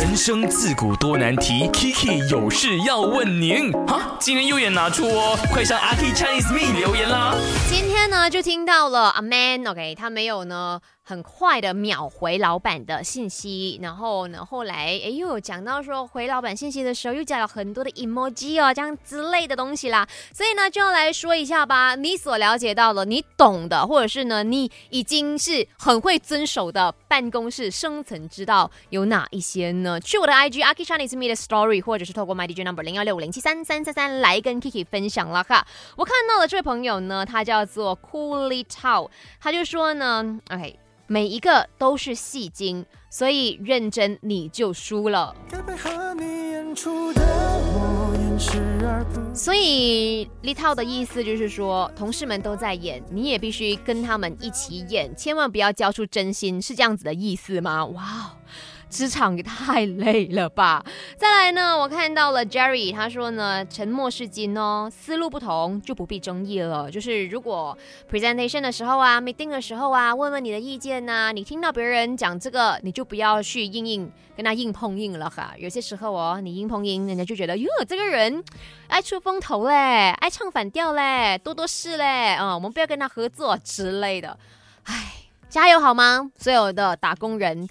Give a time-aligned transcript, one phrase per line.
[0.00, 3.72] 人生自古多难题，Kiki 有事要问您。
[3.88, 7.34] 哈，今天右眼拿出哦，快上阿 K Chinese Me 留言啦。
[7.68, 10.80] 今天呢，就听到了阿 Man，OK，他没有呢。
[11.02, 29.87] 很快的秒回老板的信息，然后呢，后来哎又有讲到说回老板信息的时候又加了很多的 emoji 哦，这样之类的东西啦，所以呢就要来说一下吧，你所了解到了，你懂的，或者是呢你已经是很会遵守的办公室生存之道有哪一些呢？
[30.00, 35.64] 去我的 IG Aki Chinese Me 的 Story，或者是透过 My DJ Number 零幺六五零七三三三三来跟 Kiki 分享啦哈。
[35.96, 39.08] 我看到的这位朋友呢，他叫做 Coolie Tao，
[39.40, 40.78] 他就说呢，OK。
[41.10, 45.34] 每一个都是戏精，所以认真你就输了。
[49.32, 57.86] 所以立套的意思就是说，同事们都在演，你也必须跟他们一起演，千万不要交出真心，是这样子的意思吗？
[57.86, 58.36] 哇！
[58.90, 60.84] 职场也太累了吧！
[61.16, 66.90] 再来呢，我看到了 Jerry，他说呢，沉默是金哦，思路不同就不必争议了。
[66.90, 67.76] 就是如果
[68.10, 75.52] presentation 的时候啊，meeting 的时候啊，问问你的意见呐，你听到别人讲这个，你就不要去硬硬跟他硬碰硬了哈。
[75.58, 78.42] 有些时候哦，你硬碰硬，人家就觉得哟，这个人
[78.88, 84.38] 爱出风头嘞，爱唱反调嘞，多多事嘞，嗯，我们不要跟他合作之类的。
[84.84, 85.14] 唉。
[85.50, 86.30] 加油好吗？
[86.36, 87.68] 所有的打工人，